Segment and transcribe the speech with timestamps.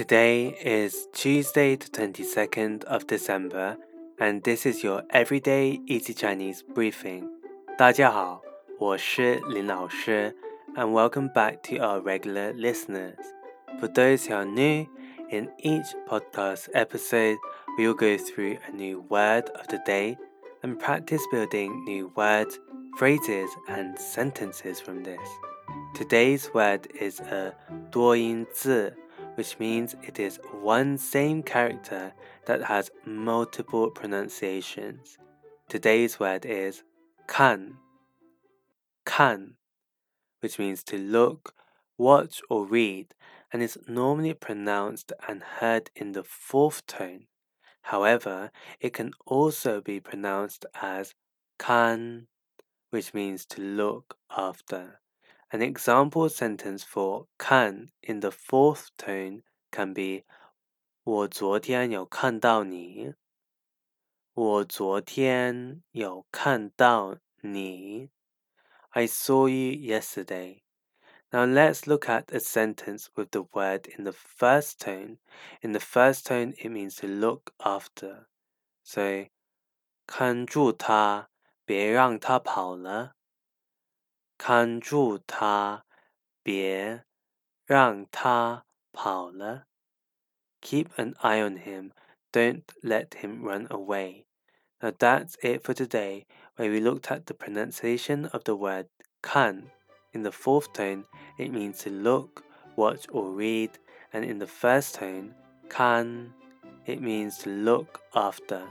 [0.00, 3.76] Today is Tuesday, the 22nd of December,
[4.18, 7.28] and this is your Everyday Easy Chinese briefing.
[7.78, 8.42] 大家好，
[8.78, 10.34] 我是林老师,
[10.74, 13.16] and welcome back to our regular listeners.
[13.80, 14.86] For those who are new,
[15.30, 17.38] in each podcast episode,
[17.78, 20.16] we will go through a new word of the day
[20.62, 22.58] and practice building new words,
[22.96, 25.20] phrases, and sentences from this.
[25.94, 27.54] Today's word is a
[27.90, 28.96] 多音字
[29.35, 32.13] Which means it is one same character
[32.45, 35.17] that has multiple pronunciations.
[35.69, 36.83] Today's word is
[37.27, 37.77] kan.
[39.05, 39.55] Kan,
[40.41, 41.55] which means to look,
[41.97, 43.13] watch, or read,
[43.51, 47.27] and is normally pronounced and heard in the fourth tone.
[47.83, 51.13] However, it can also be pronounced as
[51.57, 52.27] kan,
[52.89, 54.99] which means to look after.
[55.50, 60.24] An example sentence for 看 in the fourth tone can be
[61.04, 63.14] 我昨天有看到你。
[64.34, 68.10] 我昨天有看到你。
[68.90, 70.62] I saw you yesterday.
[71.30, 75.18] Now let's look at a sentence with the word in the first tone.
[75.60, 78.26] In the first tone, it means to look after.
[78.82, 79.28] So,
[80.06, 81.30] 看住他，
[81.64, 83.16] 别让他跑了。
[84.40, 85.84] 看住他，
[86.42, 87.04] 别
[87.64, 89.66] 让他跑了。
[90.60, 91.92] Keep an eye on him.
[92.32, 94.26] Don't let him run away.
[94.80, 98.88] Now that's it for today, where we looked at the pronunciation of the word
[99.22, 99.70] kan.
[100.12, 101.04] In the fourth tone,
[101.38, 102.44] it means to look,
[102.76, 103.78] watch, or read,
[104.12, 105.34] and in the first tone,
[105.68, 106.32] kan,
[106.86, 108.66] it means to look after.